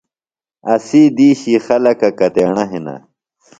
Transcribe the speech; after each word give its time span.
اسی 0.73 1.01
دِیشی 1.15 1.55
خلکہ 1.65 2.09
کتیݨہ 2.19 2.63
ہِنہ؟ 2.71 2.95